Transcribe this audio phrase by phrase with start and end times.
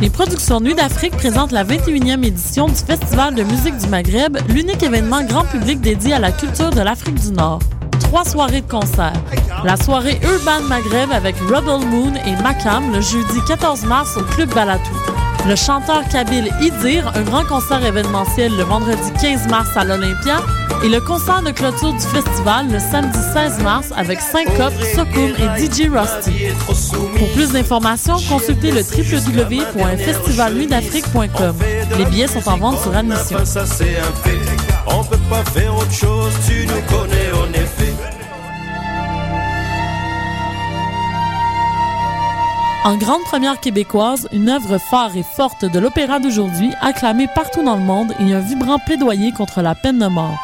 [0.00, 4.82] Les productions Nuit d'Afrique présentent la 21e édition du Festival de musique du Maghreb, l'unique
[4.82, 7.58] événement grand public dédié à la culture de l'Afrique du Nord.
[8.00, 9.12] Trois soirées de concert.
[9.62, 14.48] La soirée Urban Maghreb avec Rebel Moon et Makam le jeudi 14 mars au Club
[14.54, 14.96] Balatou.
[15.46, 20.36] Le chanteur kabyle Idir, un grand concert événementiel le vendredi 15 mars à l'Olympia,
[20.82, 25.48] et le concert de clôture du festival le samedi 16 mars avec Syncope, Sokoum et
[25.58, 26.46] DJ Rusty.
[27.18, 31.56] Pour plus d'informations, consultez le www.festivalnuitdafrique.com.
[31.98, 33.44] Les billets sont en vente sur admission.
[33.44, 34.38] Ça c'est un fait.
[34.86, 37.92] On peut pas faire autre chose, tu nous connais en effet.
[42.82, 47.76] En grande première québécoise, une œuvre phare et forte de l'opéra d'aujourd'hui, acclamée partout dans
[47.76, 50.38] le monde et un vibrant plaidoyer contre la peine de mort.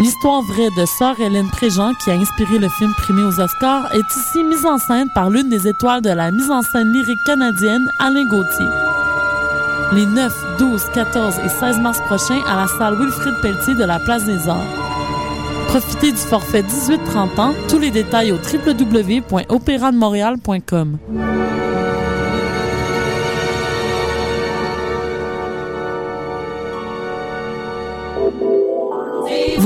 [0.00, 4.16] L'histoire vraie de Sœur Hélène Préjean, qui a inspiré le film primé aux Oscars, est
[4.16, 7.92] ici mise en scène par l'une des étoiles de la mise en scène lyrique canadienne,
[7.98, 8.64] Alain Gauthier.
[9.92, 13.98] Les 9, 12, 14 et 16 mars prochains à la salle Wilfrid Pelletier de la
[13.98, 14.64] Place des Arts.
[15.68, 17.52] Profitez du forfait 18-30 ans.
[17.68, 20.96] Tous les détails au www.opérademontréal.com.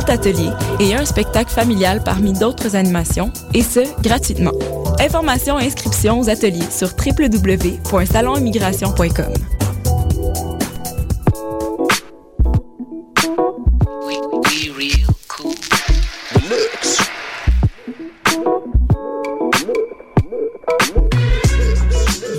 [0.00, 0.50] 30 ateliers
[0.80, 4.50] et un spectacle familial parmi d'autres animations, et ce, gratuitement.
[4.98, 9.32] Informations et inscriptions aux ateliers sur www.salonimmigration.com.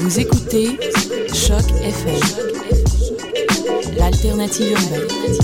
[0.01, 0.77] Vous écoutez
[1.33, 2.19] Choc FM,
[3.97, 5.34] l'alternative urbaine.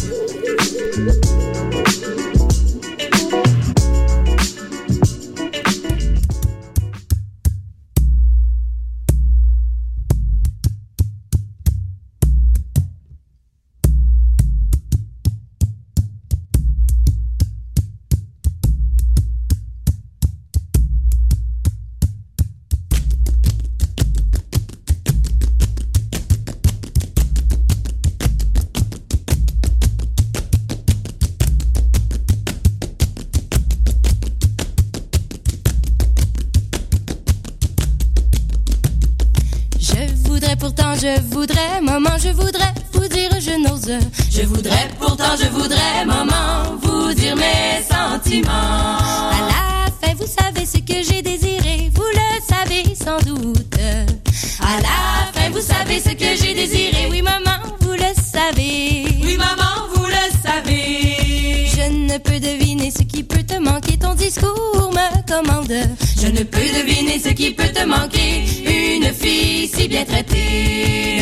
[44.29, 48.49] Je voudrais pourtant, je voudrais, maman, vous dire mes sentiments.
[48.49, 53.75] À la fin, vous savez ce que j'ai désiré, vous le savez sans doute.
[54.61, 59.05] À la fin, vous savez ce que j'ai désiré, oui, maman, vous le savez.
[59.23, 61.67] Oui, maman, vous le savez.
[61.67, 65.73] Je ne peux deviner ce qui peut te manquer, ton discours me commande.
[66.21, 71.20] Je ne peux deviner ce qui peut te manquer, une fille si bien traitée.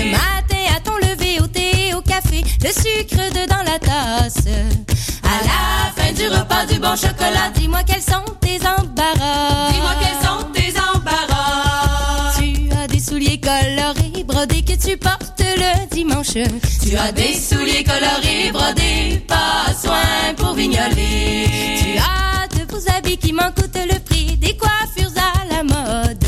[6.79, 9.71] Du bon chocolat, dis-moi quels sont tes embarras.
[9.71, 12.33] Dis-moi quels sont tes embarras.
[12.39, 16.37] Tu as des souliers colorés, brodés que tu portes le dimanche.
[16.81, 21.47] Tu as des souliers colorés, brodés, pas soin pour vignoler.
[21.81, 26.25] Tu as de beaux habits qui m'en coûtent le prix, des coiffures à la mode.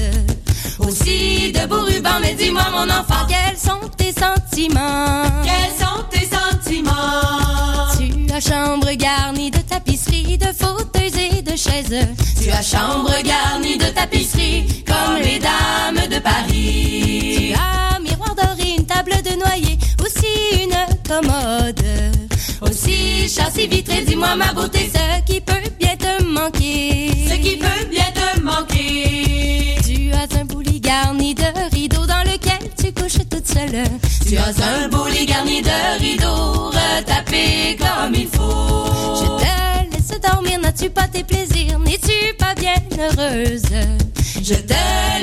[0.80, 5.24] Aussi de beaux rubans, mais dis-moi mon enfant, quels sont tes sentiments?
[5.46, 6.92] Quels sont tes sentiments?
[7.98, 9.61] Tu as chambre garnie de
[11.72, 12.08] chaises.
[12.42, 17.36] Tu as chambre garnie de tapisserie, comme les dames de Paris.
[17.38, 20.76] Tu as miroir doré, une table de noyer, aussi une
[21.08, 21.84] commode.
[22.62, 27.12] Aussi châssis vitré, dis-moi ma beauté, ce qui peut bien te manquer.
[27.30, 29.76] Ce qui peut bien te manquer.
[29.86, 33.72] Tu as un bouli garni de rideaux dans lequel tu couches toute seule.
[33.72, 34.12] seul.
[34.28, 38.86] Tu as un beau lit garni de rideaux, retapé comme il faut.
[39.20, 39.41] Je
[40.62, 43.64] n'as-tu pas tes plaisirs, n'es-tu pas bien heureuse?
[44.42, 44.74] Je te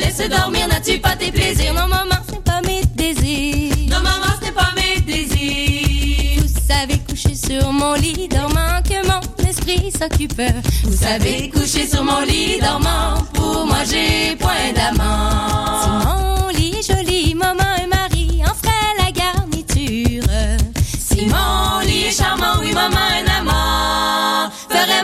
[0.01, 3.75] laisse dormir, n'as-tu pas tes plaisirs, non maman, c'est pas mes désirs.
[3.89, 6.43] Non maman, c'est pas mes désirs.
[6.43, 10.41] Vous savez coucher sur mon lit dormant que mon esprit s'occupe.
[10.85, 15.83] Vous savez coucher sur mon lit dormant, pour moi j'ai point d'amant.
[15.83, 17.68] Si mon lit est joli, maman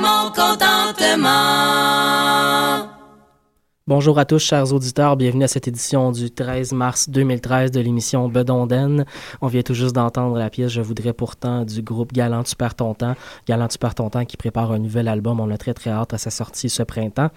[0.00, 1.84] mon contentement.
[3.86, 5.14] Bonjour à tous, chers auditeurs.
[5.14, 9.04] Bienvenue à cette édition du 13 mars 2013 de l'émission Bedonden.
[9.42, 12.76] On vient tout juste d'entendre la pièce Je voudrais pourtant du groupe Galant Tu perds.
[13.46, 13.94] Galant Tu perds
[14.26, 15.38] qui prépare un nouvel album.
[15.38, 17.28] On a très très hâte à sa sortie ce printemps.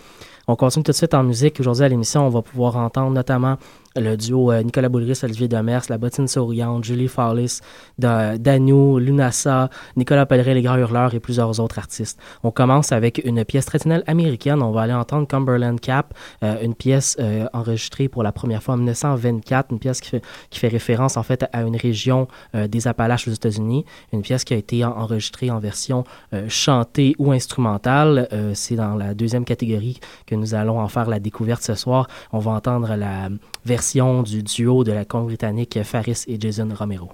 [0.48, 1.60] On continue tout de suite en musique.
[1.60, 3.58] Aujourd'hui à l'émission, on va pouvoir entendre notamment
[4.00, 7.60] le duo euh, Nicolas Boulris, Olivier Demers, La Bottine Souriante, Julie Fallis,
[7.98, 12.20] Daniel, Lunasa, Nicolas Pellerin, Les Grands Hurleurs et plusieurs autres artistes.
[12.44, 14.62] On commence avec une pièce traditionnelle américaine.
[14.62, 16.14] On va aller entendre Cumberland Cap,
[16.44, 20.68] euh, une pièce euh, enregistrée pour la première fois en 1924, une pièce qui fait
[20.68, 24.84] référence en fait à une région des Appalaches aux États-Unis, une pièce qui a été
[24.86, 26.04] enregistrée en version
[26.48, 28.28] chantée ou instrumentale.
[28.54, 32.08] C'est dans la deuxième catégorie que nous allons en faire la découverte ce soir.
[32.32, 33.30] On va entendre la
[33.68, 37.12] version du duo de la con britannique Faris et Jason Romero.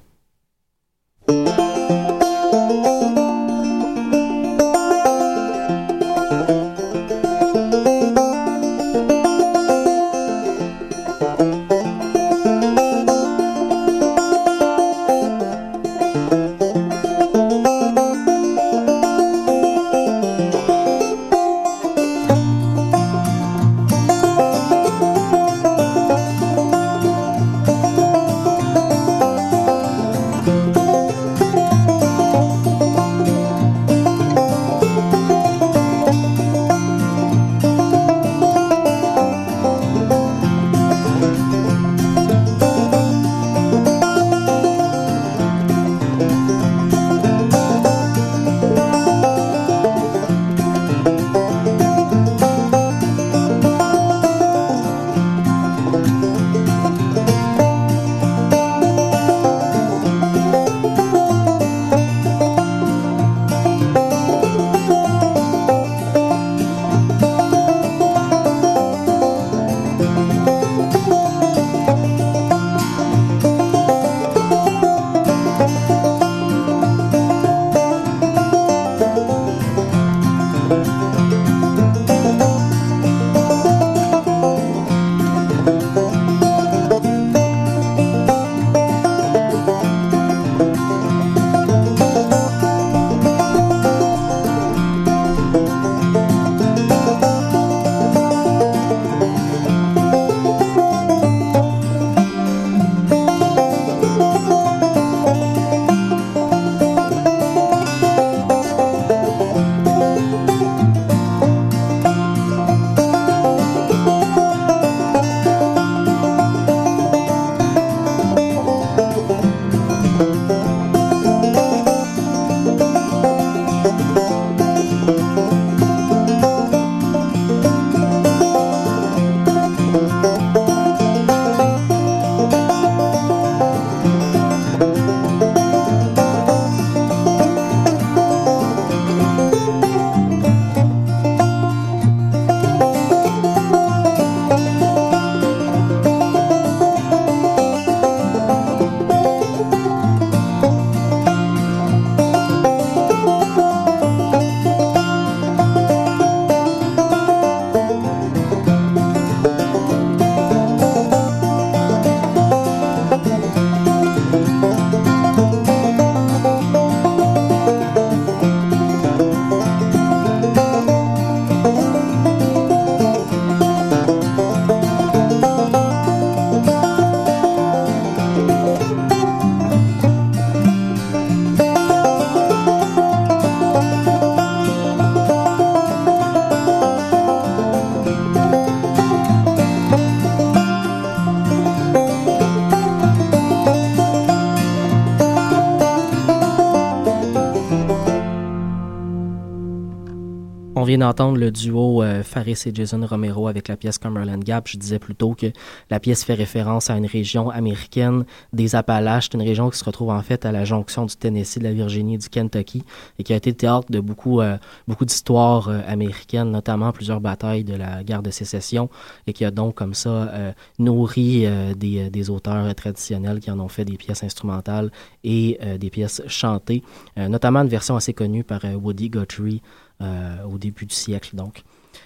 [200.94, 204.68] Vient d'entendre le duo euh, Faris et Jason Romero avec la pièce Cumberland Gap.
[204.68, 205.48] Je disais plutôt que
[205.90, 209.30] la pièce fait référence à une région américaine des Appalaches.
[209.34, 212.16] Une région qui se retrouve en fait à la jonction du Tennessee, de la Virginie
[212.16, 212.84] et du Kentucky
[213.18, 214.58] et qui a été le théâtre de beaucoup, euh,
[214.88, 218.88] beaucoup d'histoires euh, américaines, notamment plusieurs batailles de la guerre de sécession
[219.26, 223.98] et qui a donc comme ça nourri des, auteurs traditionnels qui en ont fait des
[223.98, 224.92] pièces instrumentales
[225.24, 226.84] et des pièces chantées,
[227.18, 229.62] notamment une version assez connue par Woody Guthrie
[230.02, 231.36] au début du siècle.
[231.36, 231.64] Donc,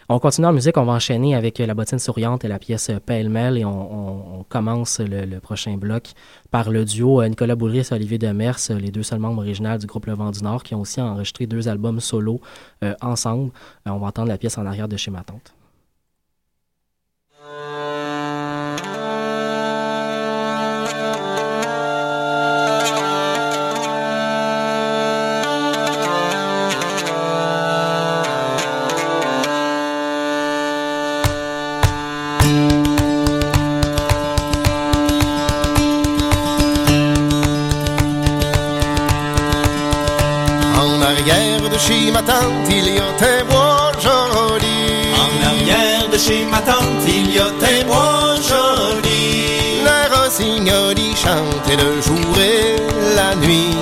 [0.10, 2.90] on continue en musique, on va enchaîner avec euh, la bottine souriante et la pièce
[2.90, 6.12] euh, Pêle-mêle et on, commence le, prochain bloc
[6.50, 9.78] par le duo euh, Nicolas Boulris et Olivier Demers, euh, les deux seuls membres originaux
[9.78, 12.40] du groupe Le Vent du Nord qui ont aussi enregistré deux albums solo
[12.84, 13.52] euh, ensemble.
[13.86, 15.54] Euh, on va entendre la pièce en arrière de chez ma tante.
[51.72, 52.76] Et le jour et
[53.16, 53.76] la nuit.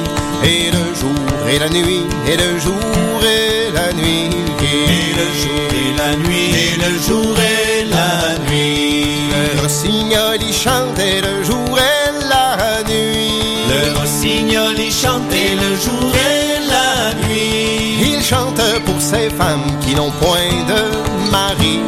[0.44, 1.12] Et le jour
[1.50, 4.30] et la nuit, et le jour et la nuit.
[4.62, 9.30] Et le jour et la nuit, et le jour et la nuit.
[9.32, 13.32] Le rossignol y chante le jour et la nuit.
[13.70, 18.16] Le rossignol y chante le jour et la nuit.
[18.18, 21.80] Il chante pour ces femmes qui n'ont point de mari,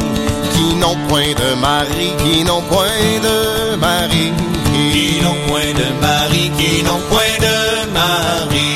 [0.54, 2.86] qui n'ont point de mari, qui n'ont point
[3.22, 4.32] de mari.
[4.98, 7.56] Qui n'ont point de mari, qui n'ont point de
[7.94, 8.68] mari.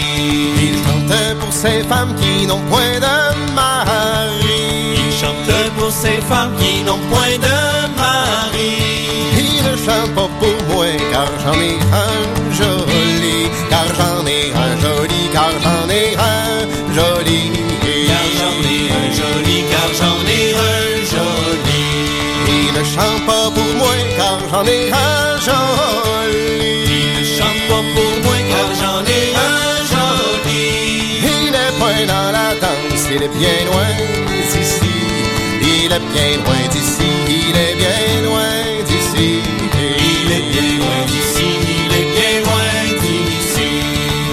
[0.66, 4.60] Il chante pour ces femmes qui n'ont point de mari.
[5.02, 7.58] Il chante pour ces femmes qui n'ont point de
[7.98, 8.70] mari.
[9.36, 11.74] Il ne chante pas pour moi car j'en ai
[12.06, 12.22] un
[12.54, 17.50] joli, car j'en ai un joli, car j'en ai un joli.
[18.10, 21.82] Car j'en ai un joli, car j'en ai un joli.
[22.46, 26.01] Il ne chante pas pour moi car j'en ai un joli.
[33.14, 33.90] Il est bien loin
[34.50, 34.90] d'ici.
[35.60, 38.52] Il est bien loin d'ici, il est bien loin
[38.88, 39.40] d'ici.
[40.24, 41.48] Il est bien loin d'ici,
[41.84, 43.68] il est bien loin d'ici.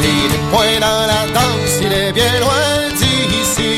[0.01, 3.71] Il est point dans la danse, il est bien loin d'ici.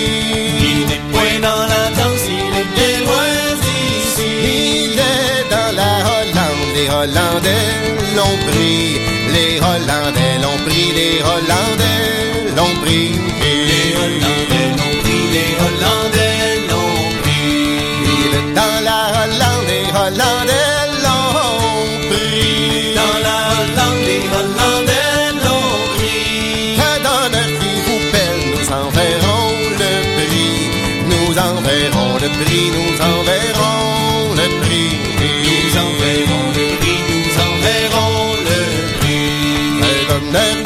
[0.69, 3.33] Il n'est point dans la danse, il est bien loin
[3.65, 4.29] d'ici.
[4.43, 7.69] Il est dans la Hollande, les Hollandais
[8.15, 8.99] l'ont pris.
[9.35, 13.30] Les Hollandais l'ont pris, les Hollandais l'ont pris.
[32.21, 34.91] Le prix, nous enverrons le prix.
[35.19, 38.61] Nous enverrons le prix, nous enverrons le
[38.99, 40.60] prix.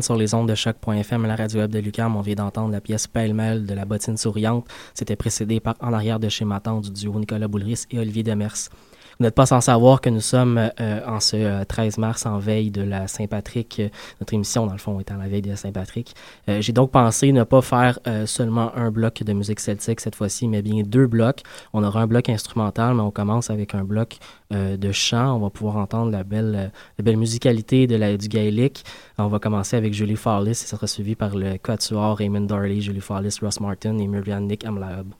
[0.00, 2.16] Sur les ondes de choc.fm à la radio web de Lucam.
[2.16, 4.66] On vient d'entendre la pièce Pêle-mêle de la bottine souriante.
[4.92, 8.70] C'était précédé par En arrière de chez ma du duo Nicolas Boulris et Olivier Demers.
[9.22, 12.40] Vous n'êtes pas sans savoir que nous sommes euh, en ce euh, 13 mars en
[12.40, 13.78] veille de la Saint-Patrick.
[13.78, 13.88] Euh,
[14.20, 16.12] notre émission, dans le fond, étant la veille de la Saint-Patrick.
[16.48, 20.16] Euh, J'ai donc pensé ne pas faire euh, seulement un bloc de musique celtique cette
[20.16, 21.42] fois-ci, mais bien deux blocs.
[21.72, 24.16] On aura un bloc instrumental, mais on commence avec un bloc
[24.52, 25.36] euh, de chant.
[25.36, 28.84] On va pouvoir entendre la belle, euh, la belle musicalité de la, du gaélique.
[29.18, 32.80] On va commencer avec Julie Farlis et ça sera suivi par le quatuor Raymond Darley,
[32.80, 35.14] Julie Farlis, Ross Martin et Miriam Nick Amlaub.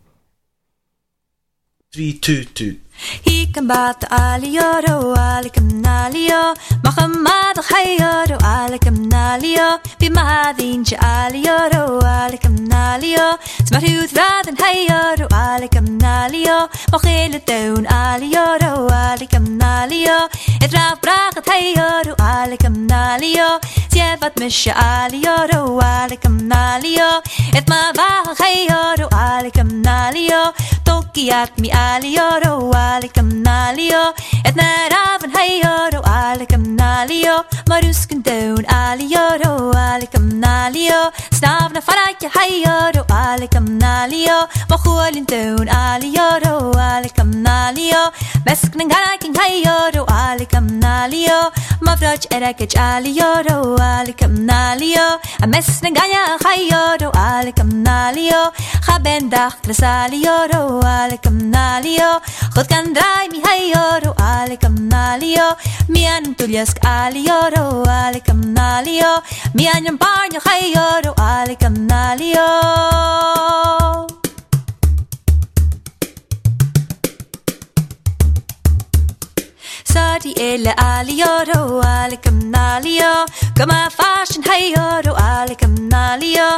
[1.95, 2.79] 3, 2, 2.
[3.23, 12.52] He can bat the alioro, alicum nalio, Mahamad, hayoro, alicum nalio, be mahadinja alioro, alicum
[12.93, 20.29] عليا سمريو ثراثن هيا رو عليك مناليا مخيل الدون عليا رو عليك مناليا
[20.63, 23.61] اتراف براغت هيا رو عليك مناليا
[23.93, 27.23] سيفت مش عليا رو عليك مناليا
[27.57, 30.53] اتما باغ هيا رو عليك مناليا
[30.85, 34.15] توكيات مي عليا رو عليك مناليا
[34.47, 42.82] اتنا رافن هيا رو عليك مناليا مريوسكن دون عليا رو عليك مناليا سنافنا فراك هيا
[42.83, 48.11] alioro, ale kamnalio, mohualin teun alioro, ale kamnalio,
[48.47, 51.39] mesknen garakin hayoro, ale kamnalio,
[51.81, 55.07] mavrach erakech alioro, ale kamnalio,
[55.43, 58.43] amesnen gaya hayoro, ale kamnalio,
[58.89, 62.11] habendach gresalioro, ale kamnalio,
[62.55, 65.55] god kan drai mi hayoro, ale kamnalio,
[65.89, 69.13] mian tuljask alioro, ale kamnalio,
[69.55, 72.72] mian barnjo hayoro, ale kamnalio.
[79.85, 86.49] Sadi ele alioro alicum nalio, gama fashion hayoro, alicum nalio,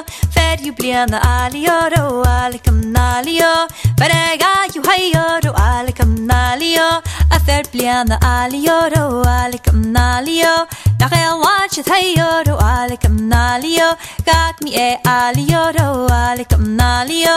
[0.45, 2.05] ser jubliana alioro
[2.37, 3.53] alikam nalio
[4.01, 6.89] Verega ju hajoro alikam nalio
[7.37, 9.05] Afer pliana alioro
[9.37, 10.55] alikam nalio
[11.01, 13.89] Nachel watchet hajoro alikam nalio
[14.29, 15.87] Gak mi e alioro
[16.21, 17.37] alikam nalio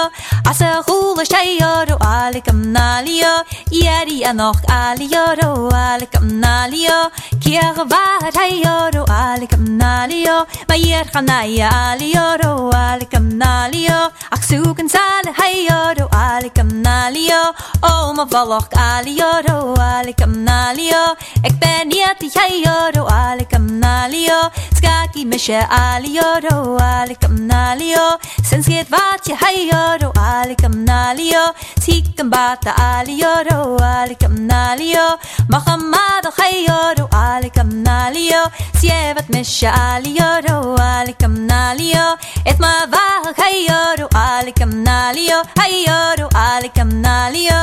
[0.51, 3.33] Asa hula shajoro alikam nalio
[3.81, 5.49] Ieri anok alioro
[5.85, 6.99] alikam nalio
[7.45, 10.37] Kier vahat hajoro alikam nalio
[10.69, 13.99] Ma jirchanai alioro alikam nalio alikam nalio
[14.35, 17.41] Aksuken sale hayoro alikam nalio
[17.89, 21.03] O ma valok alioro alikam nalio
[21.47, 24.39] Ik ben yeti hayoro alikam nalio
[25.13, 35.17] كي مشى عليورو عليكم ناليو سنسيت بات يحيورو عليكم ناليو سيكم بات عليورو عليكم ناليو
[35.49, 38.43] محمد خيورو عليكم ناليو
[38.81, 42.17] سيبت مشى عليورو عليكم ناليو
[42.47, 47.57] اتما باه خيورو عليكم ناليو هيورو عليكم ناليو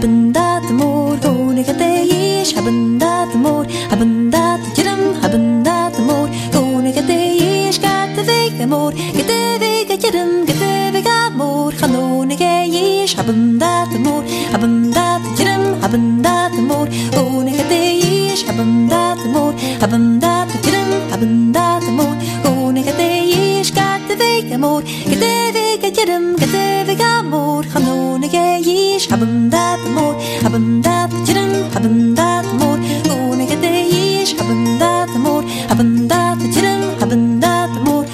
[0.00, 4.98] haben dat mor gone gete yish haben dat mor haben dat jiram.
[5.22, 10.46] Haben dat mor gone gete yish gat vege mor gete vege jiram.
[10.46, 15.64] Gete vege mor khalone ge yish haben dat mor haben dat jiram.
[15.80, 20.90] Haben dat mor gone gete yish haben dat mor haben dat jiram.
[21.10, 22.14] Haben dat mor
[22.86, 30.14] غدي يشكاتبي أمور كتبي كترم كتبي أمور خنون غيش حبم دات مور
[30.44, 32.78] حبم دات جرم حبم دات مور
[33.10, 33.76] ون غدي
[34.22, 38.04] يش حبم دات مور حبم دات جرم حبم دات مور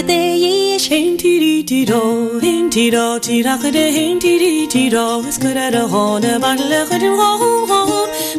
[0.00, 1.94] 个得意，心滴滴滴答，
[2.40, 4.98] 心滴答滴答个得心滴滴滴答，
[5.30, 7.86] 是个得的好的，把这来个真好好，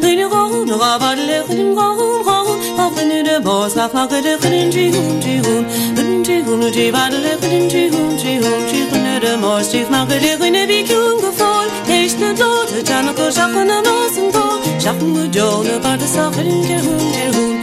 [0.00, 1.94] 真好，那个把这来个真好
[2.24, 2.46] 好，
[2.76, 5.62] 把个你的包撒发个得个真追红追红，
[5.94, 11.46] 个真追红了追把这来个真追红追红追红那的毛追那个得个那比穷个疯，
[11.86, 14.40] 黑是那多的，咱那个啥个那毛生多，
[14.80, 17.61] 啥个么叫那把这撒个真追红追红。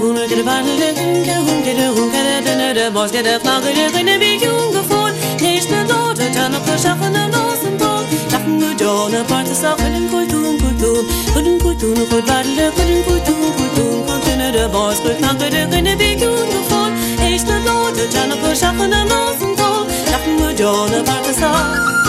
[0.00, 3.18] hun kan det vandre lykken, kan hun, kan det hun, kan det denne, der måske
[3.26, 5.12] der flakke lykken, er vi junge fod.
[5.44, 7.90] Næste lort, der tager nok på schaffen og låsen på.
[8.32, 10.98] Lachen og dårne, bare til sachen, en kultur, en kultur.
[11.34, 13.92] Kultur, kultur, nu kultur, vandre, kultur, kultur, kultur.
[14.08, 16.90] Kultur, der måske der flakke lykken, er vi junge fod.
[17.22, 19.80] Næste lort, der tager nok på schaffen og.
[20.12, 22.05] Lachen og dårne, bare til.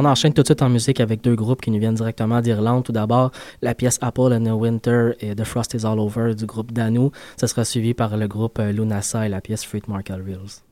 [0.00, 2.84] On enchaîne tout de suite en musique avec deux groupes qui nous viennent directement d'Irlande.
[2.84, 3.32] Tout d'abord,
[3.62, 7.10] la pièce Apple in the Winter et The Frost is All Over du groupe Danu.
[7.36, 10.67] Ce sera suivi par le groupe euh, Lunasa et la pièce Fruit Market Reels.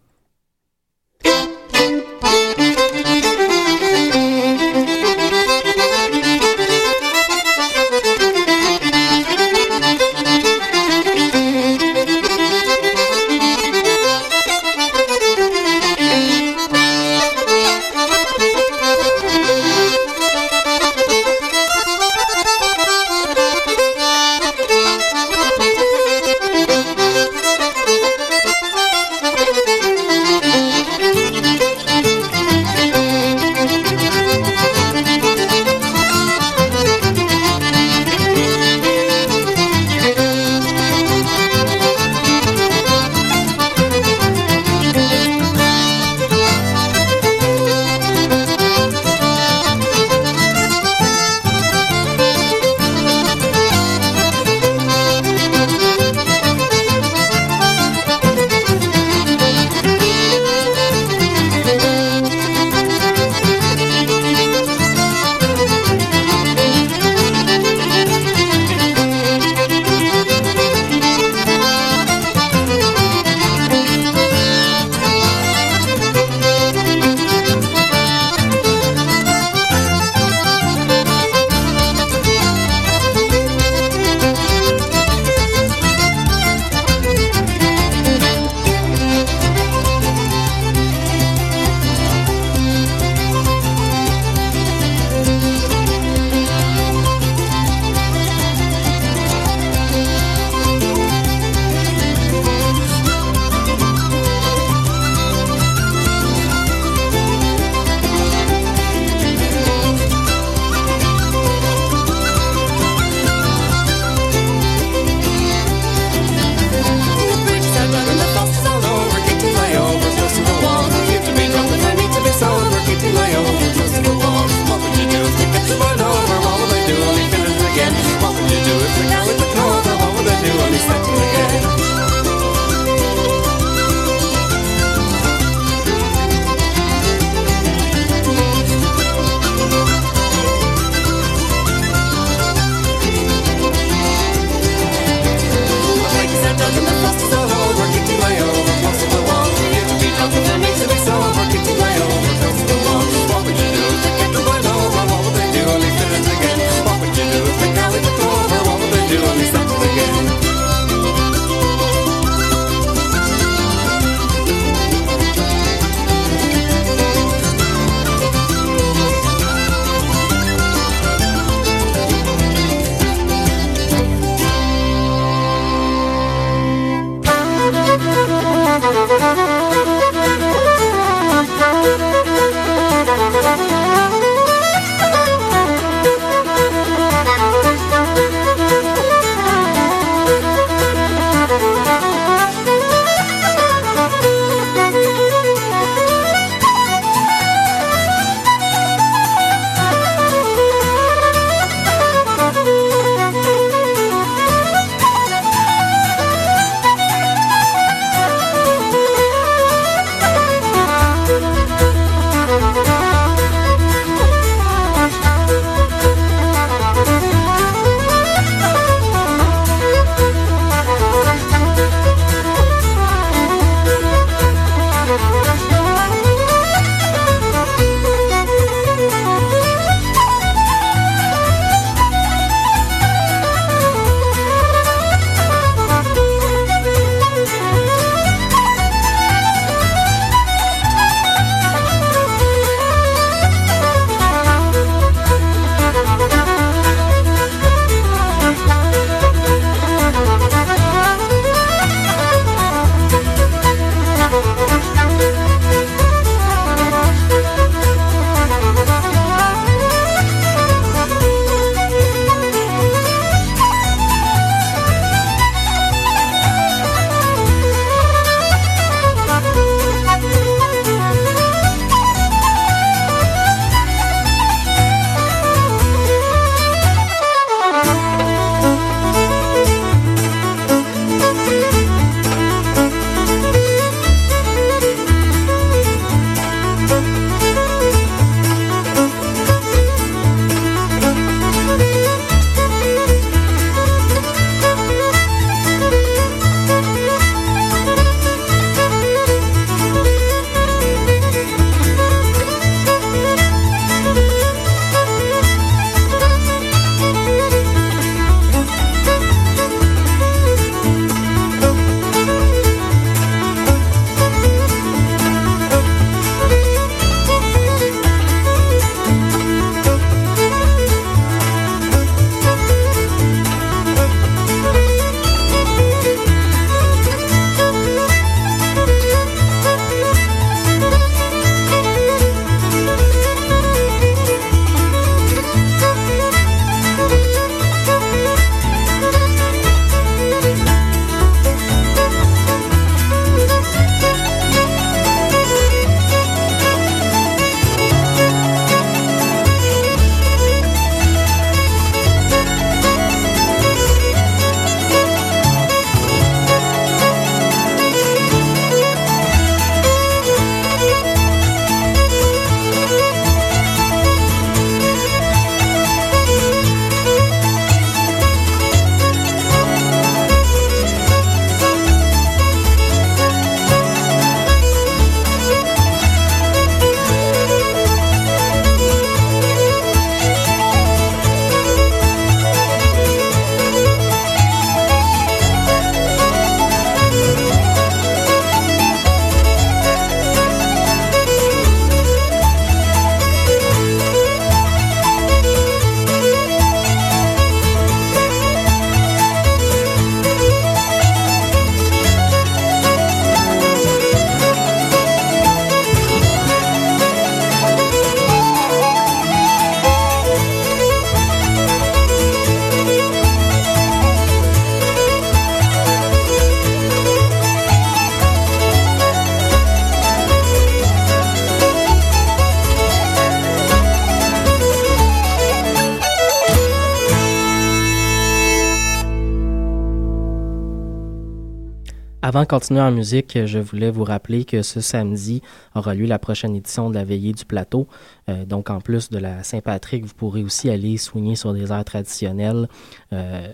[432.36, 435.40] Avant de continuer en musique, je voulais vous rappeler que ce samedi
[435.74, 437.88] aura lieu la prochaine édition de la Veillée du Plateau.
[438.28, 441.84] Euh, donc, en plus de la Saint-Patrick, vous pourrez aussi aller soigner sur des airs
[441.86, 442.68] traditionnels.
[443.14, 443.48] Euh,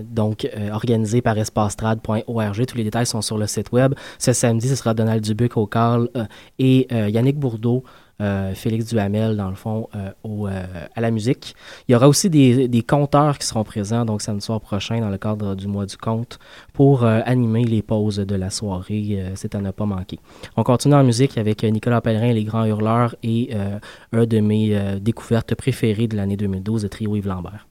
[0.00, 2.66] donc, euh, organisé par espastrad.org.
[2.66, 3.92] Tous les détails sont sur le site web.
[4.18, 6.08] Ce samedi, ce sera Donald Dubuc au Carl
[6.58, 7.84] et Yannick Bourdeau
[8.20, 11.54] euh, Félix Duhamel, dans le fond, euh, euh, à la musique.
[11.88, 15.10] Il y aura aussi des, des conteurs qui seront présents, donc samedi soir prochain, dans
[15.10, 16.38] le cadre du mois du conte,
[16.72, 19.32] pour animer les pauses de la soirée.
[19.34, 20.18] C'est à ne pas manquer.
[20.56, 23.50] On continue en musique avec Nicolas Pellerin, Les Grands Hurleurs, et
[24.12, 27.66] un de mes découvertes préférées de l'année 2012, le trio Yves Lambert.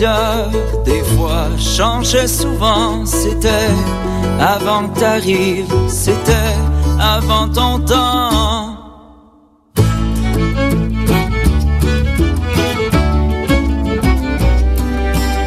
[0.00, 3.06] Des fois changeait souvent.
[3.06, 3.70] C'était
[4.40, 6.56] avant que t'arrives, c'était
[7.00, 8.76] avant ton temps.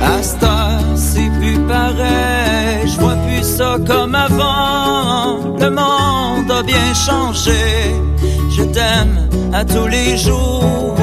[0.02, 5.58] Asta, c'est plus pareil, je vois plus ça comme avant.
[5.60, 7.96] Le monde a bien changé,
[8.50, 10.96] je t'aime à tous les jours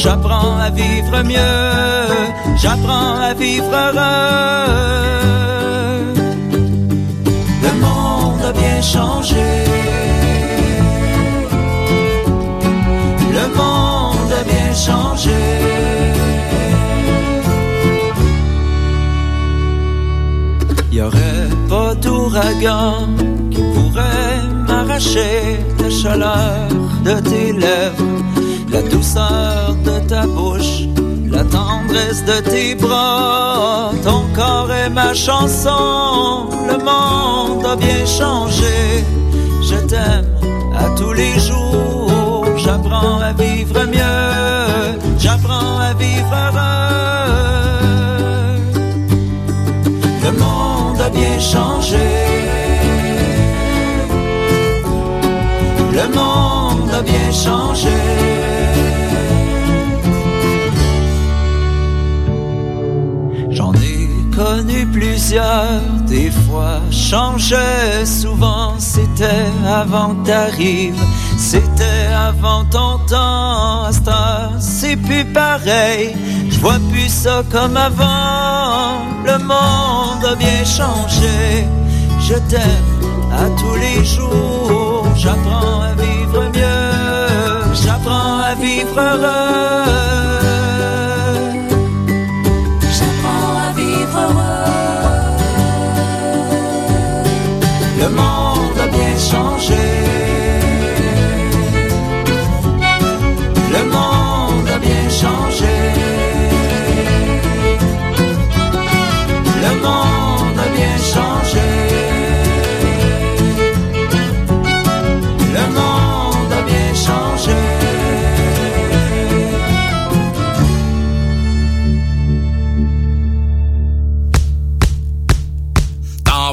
[0.00, 4.14] J'apprends à vivre mieux, j'apprends à vivre heureux.
[7.64, 9.48] Le monde a bien changé.
[13.38, 15.40] Le monde a bien changé.
[20.92, 23.08] Y aurait pas d'ouragan
[23.50, 26.68] qui pourrait m'arracher la chaleur
[27.04, 28.17] de tes lèvres
[29.18, 30.88] douceur de ta bouche,
[31.30, 39.04] la tendresse de tes bras, ton corps est ma chanson, le monde a bien changé,
[39.62, 40.26] je t'aime
[40.76, 46.78] à tous les jours, j'apprends à vivre mieux, j'apprends à vivre heureux.
[50.24, 52.08] Le monde a bien changé.
[55.92, 58.37] Le monde a bien changé.
[64.98, 68.74] Plusieurs, des fois changeait souvent.
[68.78, 71.02] C'était avant t'arrives,
[71.36, 73.84] c'était avant ton temps.
[74.58, 76.14] C'est plus pareil.
[76.50, 79.04] Je vois plus ça comme avant.
[79.24, 81.66] Le monde a bien changé.
[82.20, 82.94] Je t'aime
[83.32, 85.06] à tous les jours.
[85.16, 87.74] J'apprends à vivre mieux.
[87.82, 90.17] J'apprends à vivre heureux.
[99.30, 100.17] changer.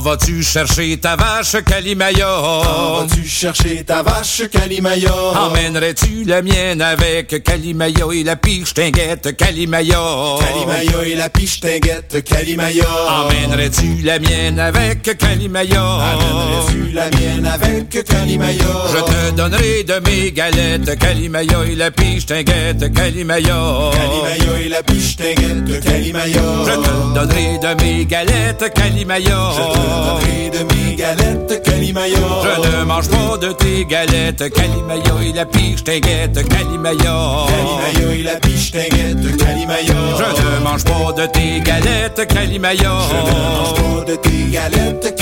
[0.06, 2.28] Vas-tu chercher ta vache Calimaya?
[2.28, 5.10] vas-tu chercher ta vache Calimaya?
[5.34, 10.00] Emmènerais-tu la mienne avec Calimaya et la piche tinguette Calimaya?
[10.40, 12.86] Calimaya et la piche tinguette Calimaya?
[13.10, 15.82] Emmènerais-tu la mienne avec Calimaya?
[15.82, 18.74] Emmènerais-tu la mienne avec Calimaya?
[18.94, 23.90] Je te donnerai de mes galettes Calimaya et la piche tinguette Calimaya?
[23.92, 26.42] Calimaya et la piche tinguette Calimaya?
[26.64, 29.95] Je te donnerai de mes galettes Calimaya?
[32.44, 37.46] Je ne mange pas de tes galettes Calimaya et la piche t'inquiète Calimaya.
[37.48, 39.94] Calimaya et la piche t'inquiète Calimaya.
[40.18, 42.98] Je ne mange pas de tes galettes Calimaya.
[43.10, 45.15] Je ne mange pas de tes galettes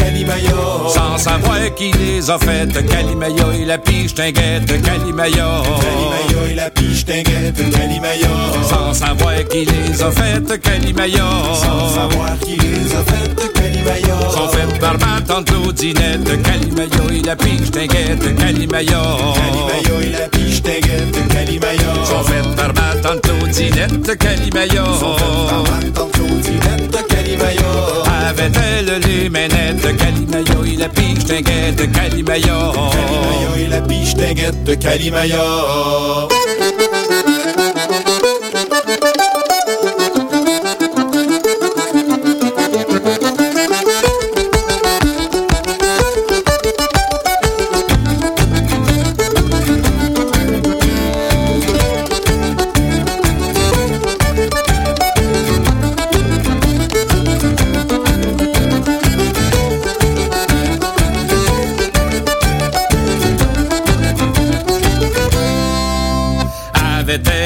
[0.90, 5.64] Sans savoir qui les a faites Calimaya et la piche t'inquiète Calimaya.
[5.64, 8.28] Calimaya et la piche t'inquiète Calimaya.
[8.70, 11.24] Sans savoir qui les a faites, Calimayo.
[11.54, 14.32] Sans savoir qui les a faites, Calimayo.
[14.32, 19.00] Sont faites par ma tante Claudinette, Calimayo et la piche t'inquiète, Calimayo.
[19.36, 22.06] Calimayo et la piche t'inquiète, Calimayo.
[22.06, 24.86] Sont faites par ma tante Claudinette, Calimayo.
[25.00, 27.72] Sont faites par ma tante Claudinette, Calimayo.
[28.30, 32.74] Avait-elle les ménettes, Calimayo et la piche t'inquiète, Calimayo.
[32.74, 35.38] Calimayo et la piche t'inquiète, Calimayo.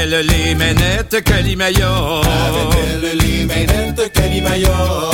[0.08, 1.86] Avait-elle les ménettes, Calimayo?
[1.86, 3.28] Avait-elle les?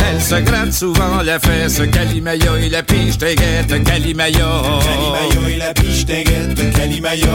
[0.10, 4.46] Elle se gratte souvent la fesse, Calimayo et la piche t'inquiète, Calimayo.
[4.84, 7.28] Calimayo et la piche t'inquiète, Calimayo.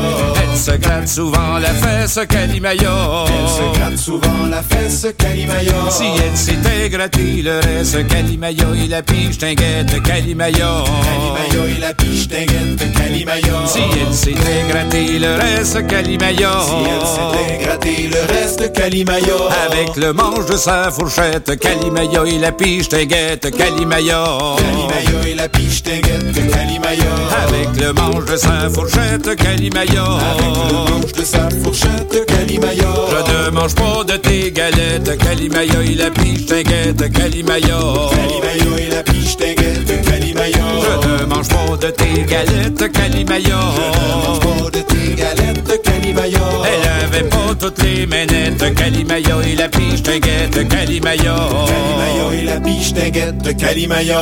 [0.42, 2.90] Elle se gratte souvent la fesse, Calimayo.
[3.26, 5.72] Elle se gratte souvent la fesse, Calimayo.
[5.90, 10.84] Si elle s'était gratté le reste, Calimayo et la piche t'inquiète, Calimayo.
[10.84, 13.66] Calimayo et la piche t'inquiète, Calimayo.
[13.66, 16.50] Si elle s'était gratté le reste, Calimayo.
[16.64, 19.36] Si elle s'était gratté le reste, Calimayo.
[19.66, 24.56] Avec le manche de sa fourchette, Calimayo et la piche t'inquiète, Calimayo.
[24.56, 27.10] Calimayo et la piche t'inquiète, Calimayo.
[27.46, 30.02] Avec le manche de sa fourchette, Calimayo.
[30.02, 32.86] Avec le manche de sa fourchette, Calimayo.
[33.10, 38.10] Je ne mange pas de tes galettes, Calimayo et la piche t'inquiète, Calimayo.
[38.10, 40.64] Calimayo et la piche t'inquiète, Calimayo.
[40.82, 43.56] Je ne mange pas de tes galettes, Calimayo.
[43.76, 46.38] Je ne mange pas de tes galettes, Calimayo.
[46.64, 51.34] Elle avait pas toutes les ménettes, Calimayo et la piche t'inquiète, Calimayo.
[51.66, 54.14] Calimayo et la piche t'inquiète, Calimayo.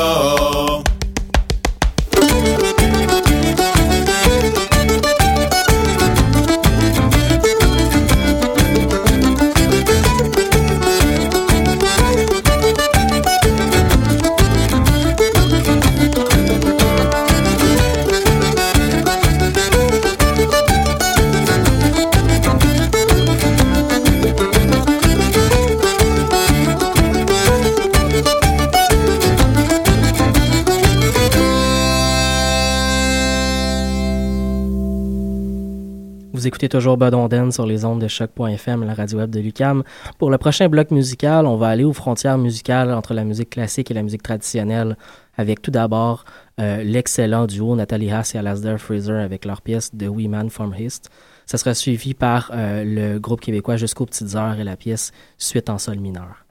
[36.46, 39.82] Écoutez toujours Bud Onden sur les ondes de choc.fm, la radio web de Lucam.
[40.16, 43.90] Pour le prochain bloc musical, on va aller aux frontières musicales entre la musique classique
[43.90, 44.96] et la musique traditionnelle,
[45.36, 46.24] avec tout d'abord
[46.60, 50.72] euh, l'excellent duo Nathalie Haas et Alasdair Fraser avec leur pièce The Wee Man from
[50.78, 51.10] East.
[51.46, 55.68] Ça sera suivi par euh, le groupe québécois Jusqu'aux Petites Heures et la pièce Suite
[55.68, 56.45] en sol mineur.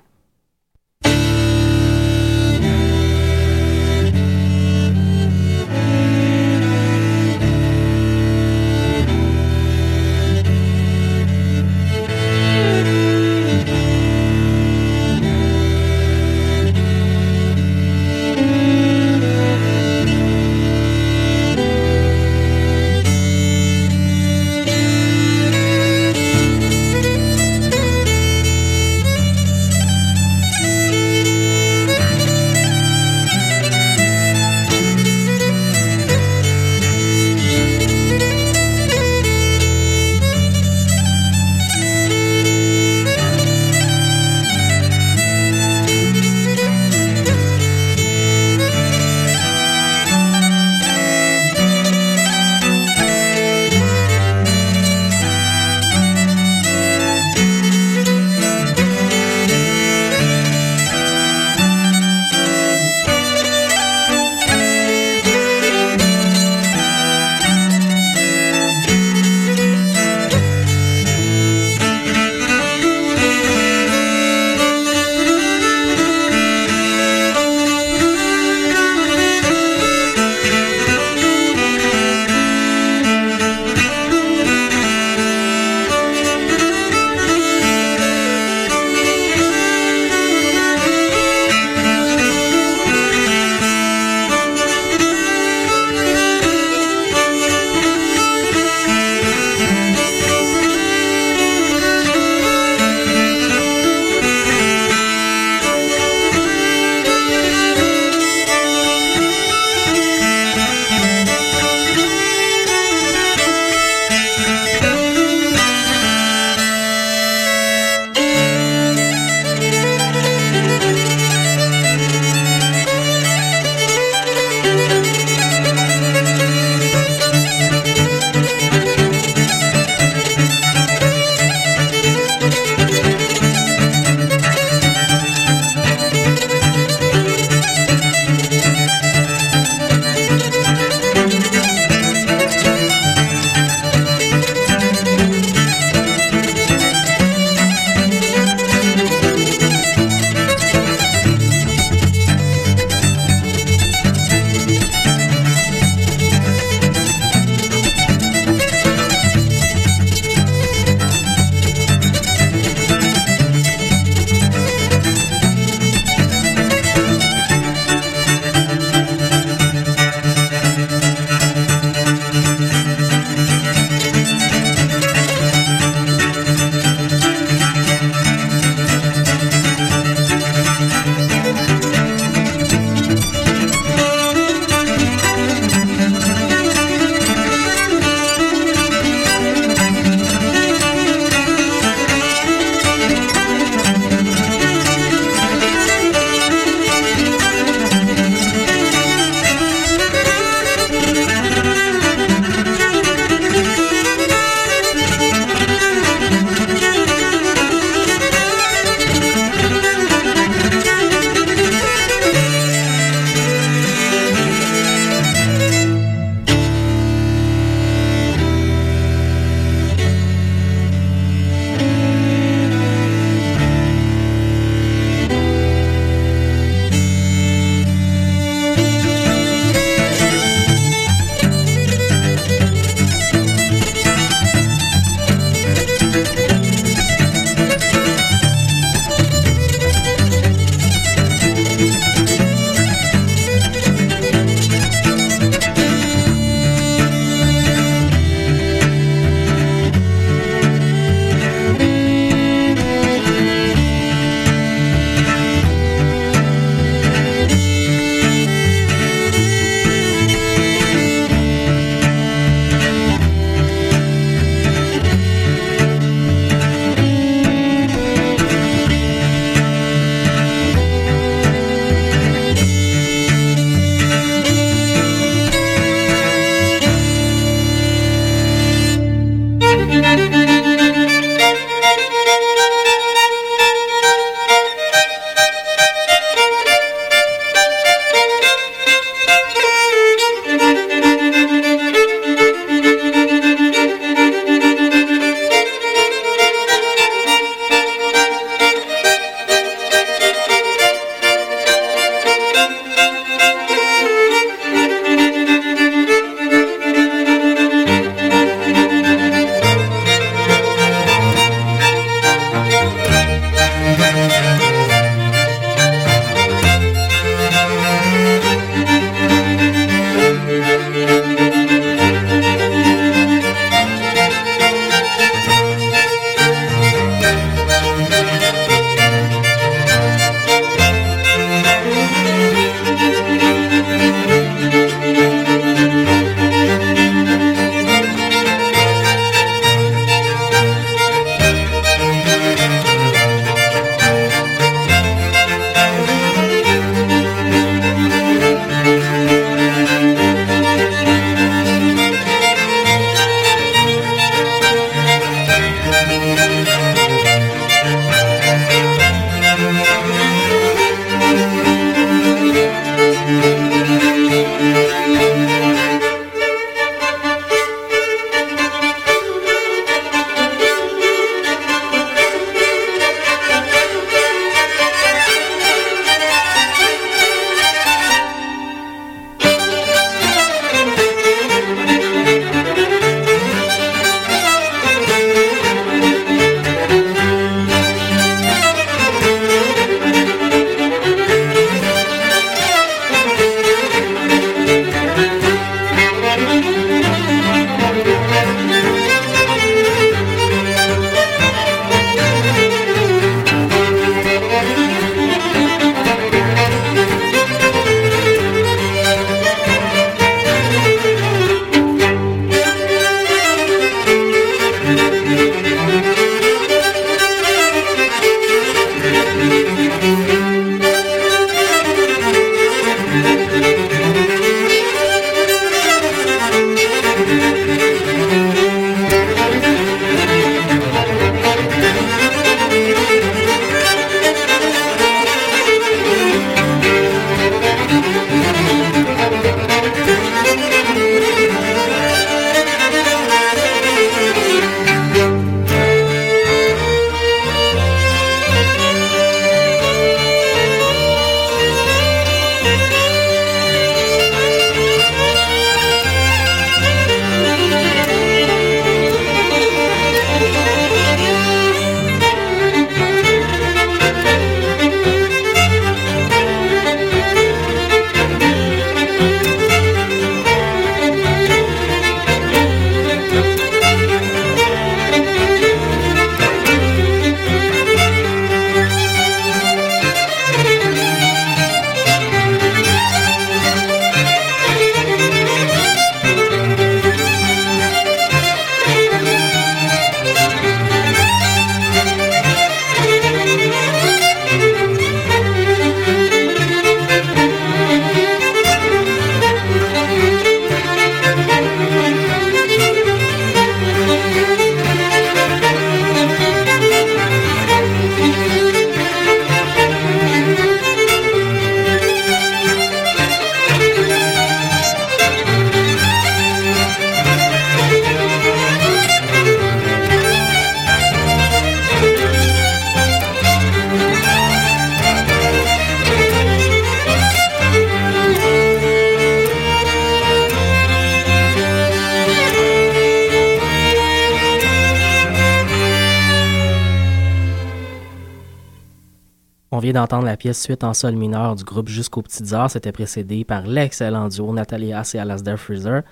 [540.37, 542.69] Pièce Suite en sol mineur du groupe Jusqu'aux Petites Heures.
[542.69, 546.03] C'était précédé par l'excellent duo Nathalie Haas et Alasdair Freezer.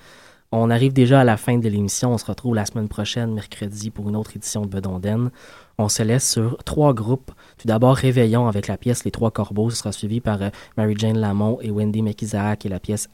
[0.55, 2.13] On arrive déjà à la fin de l'émission.
[2.13, 5.31] On se retrouve la semaine prochaine, mercredi, pour une autre édition de Bedonden.
[5.79, 7.31] On se laisse sur trois groupes.
[7.57, 9.71] Tout d'abord, Réveillon avec la pièce Les Trois Corbeaux.
[9.71, 13.09] Ce sera suivi par euh, Mary-Jane Lamont et Wendy McIsaac et la pièce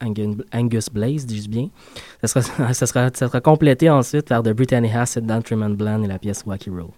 [0.52, 1.68] Angus Blaze, dis-je bien.
[2.22, 6.68] Ça sera, complété ensuite par The Brittany Hassett, Dan Truman Bland et la pièce Wacky
[6.68, 6.90] Roll.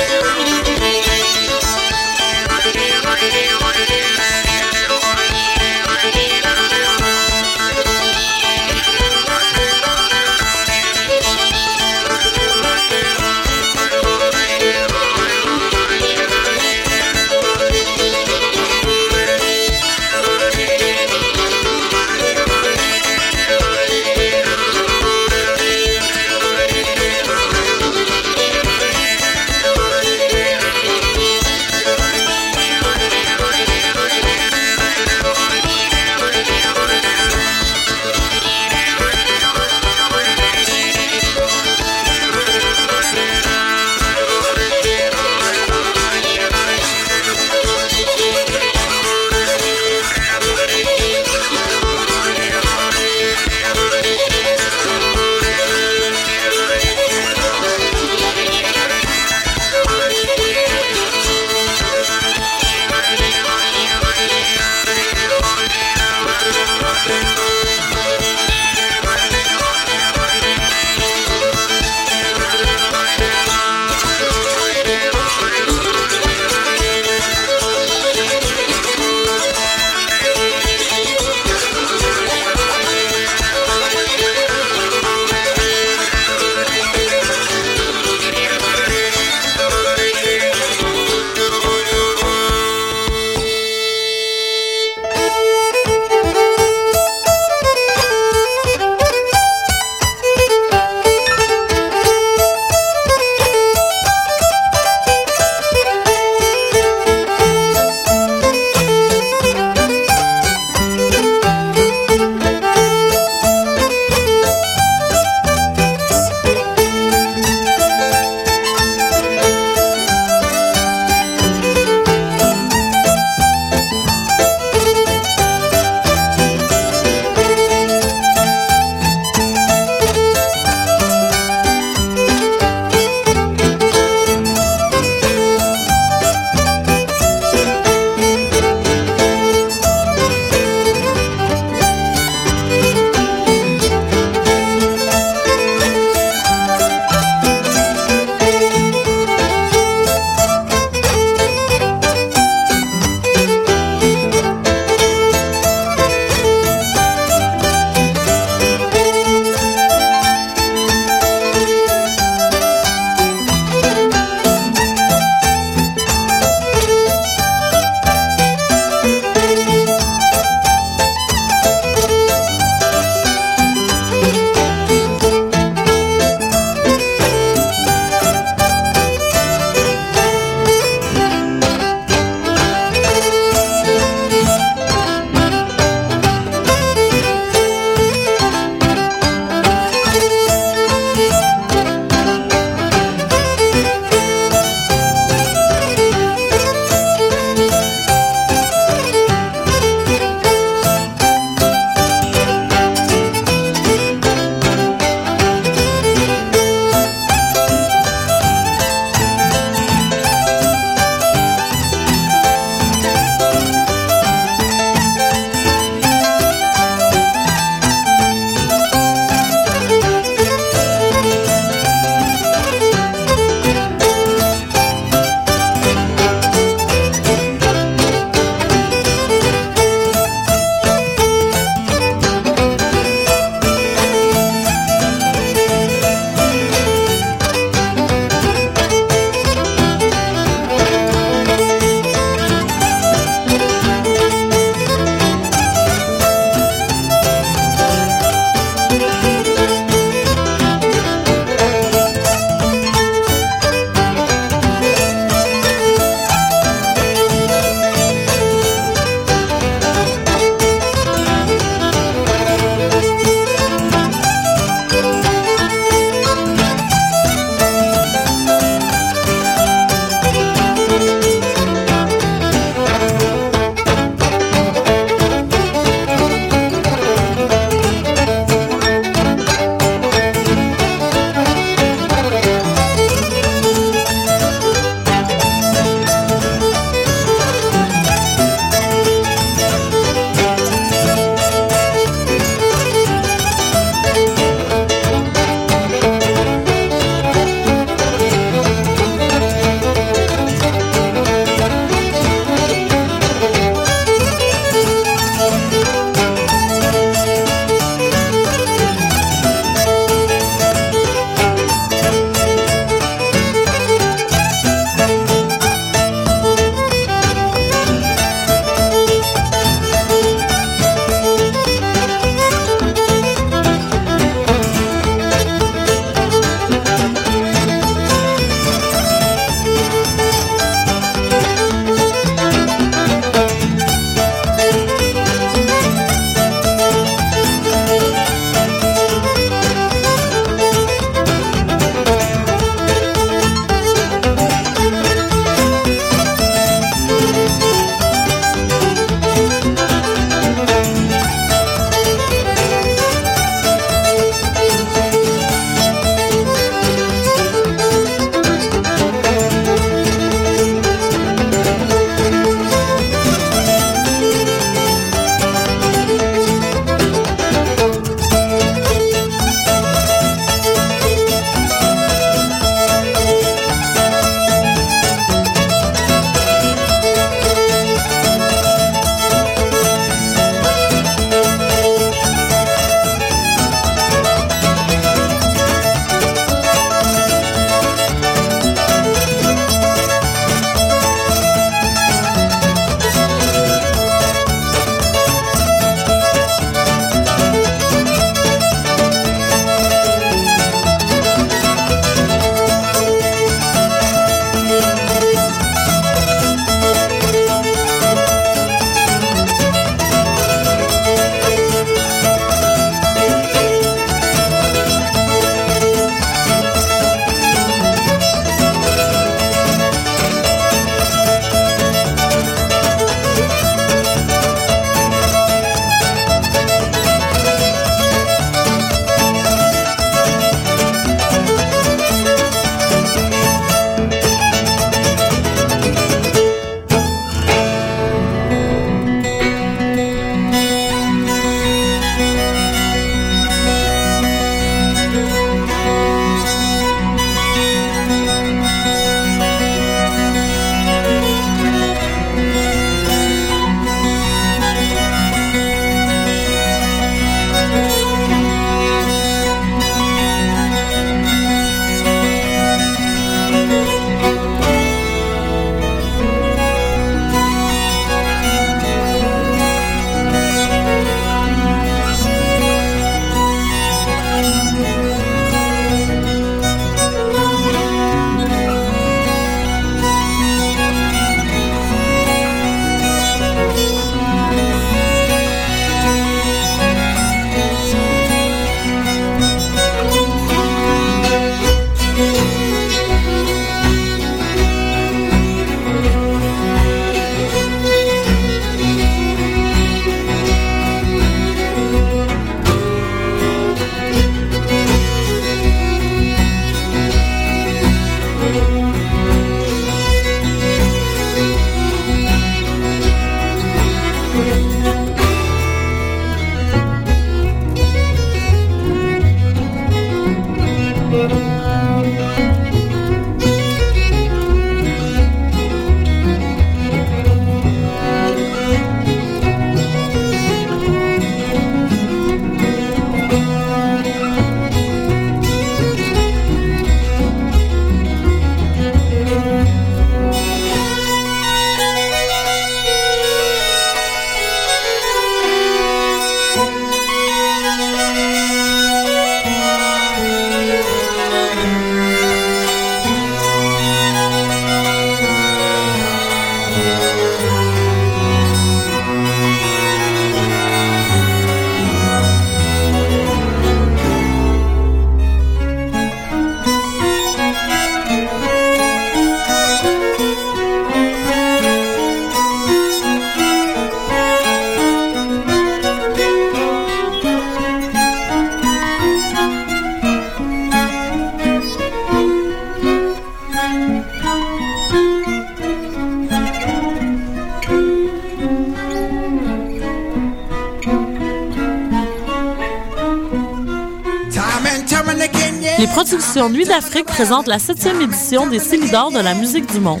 [596.36, 600.00] Nuit d'Afrique présente la septième édition des Célidors de la musique du monde.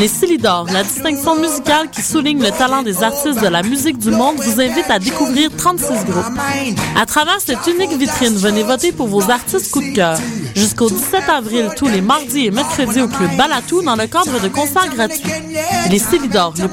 [0.00, 4.10] Les Célidors, la distinction musicale qui souligne le talent des artistes de la musique du
[4.10, 6.24] monde, vous invite à découvrir 36 groupes.
[7.00, 10.18] À travers cette unique vitrine, venez voter pour vos artistes coup de cœur.
[10.56, 14.48] Jusqu'au 17 avril, tous les mardis et mercredis au Club Balatou dans le cadre de
[14.48, 15.22] concerts gratuits.
[15.88, 16.68] Les Célidors, le